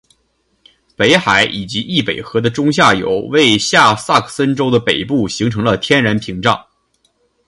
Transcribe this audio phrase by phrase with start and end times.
[0.95, 6.59] 北海以及易北河的中下游为下萨克森州的北部形成了天然屏障。